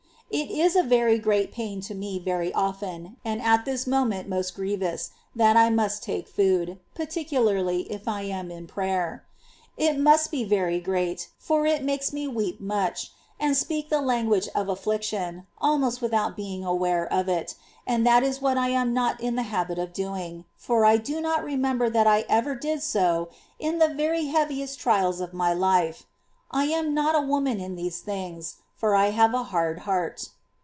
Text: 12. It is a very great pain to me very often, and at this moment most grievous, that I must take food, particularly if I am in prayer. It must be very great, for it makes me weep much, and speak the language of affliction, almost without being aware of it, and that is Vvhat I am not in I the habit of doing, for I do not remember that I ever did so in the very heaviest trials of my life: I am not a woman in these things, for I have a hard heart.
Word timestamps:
12. 0.33 0.43
It 0.43 0.53
is 0.53 0.75
a 0.77 0.83
very 0.83 1.19
great 1.19 1.51
pain 1.51 1.81
to 1.81 1.93
me 1.93 2.17
very 2.17 2.53
often, 2.53 3.17
and 3.25 3.41
at 3.41 3.65
this 3.65 3.85
moment 3.85 4.29
most 4.29 4.55
grievous, 4.55 5.09
that 5.35 5.57
I 5.57 5.69
must 5.69 6.03
take 6.03 6.25
food, 6.25 6.79
particularly 6.95 7.81
if 7.91 8.07
I 8.07 8.21
am 8.21 8.49
in 8.49 8.65
prayer. 8.65 9.25
It 9.75 9.99
must 9.99 10.31
be 10.31 10.45
very 10.45 10.79
great, 10.79 11.27
for 11.37 11.65
it 11.65 11.83
makes 11.83 12.13
me 12.13 12.29
weep 12.29 12.61
much, 12.61 13.11
and 13.41 13.57
speak 13.57 13.89
the 13.89 13.99
language 14.01 14.47
of 14.55 14.69
affliction, 14.69 15.47
almost 15.59 16.01
without 16.01 16.37
being 16.37 16.63
aware 16.63 17.11
of 17.11 17.27
it, 17.27 17.55
and 17.85 18.07
that 18.07 18.23
is 18.23 18.39
Vvhat 18.39 18.55
I 18.55 18.69
am 18.69 18.93
not 18.93 19.19
in 19.19 19.33
I 19.37 19.43
the 19.43 19.49
habit 19.49 19.79
of 19.79 19.91
doing, 19.91 20.45
for 20.55 20.85
I 20.85 20.95
do 20.95 21.19
not 21.19 21.43
remember 21.43 21.89
that 21.89 22.07
I 22.07 22.23
ever 22.29 22.55
did 22.55 22.81
so 22.81 23.27
in 23.59 23.79
the 23.79 23.89
very 23.89 24.27
heaviest 24.27 24.79
trials 24.79 25.19
of 25.19 25.33
my 25.33 25.51
life: 25.53 26.05
I 26.49 26.67
am 26.67 26.93
not 26.93 27.15
a 27.15 27.21
woman 27.27 27.59
in 27.59 27.75
these 27.75 27.99
things, 27.99 28.55
for 28.75 28.95
I 28.95 29.11
have 29.11 29.35
a 29.35 29.43
hard 29.43 29.77
heart. 29.81 30.29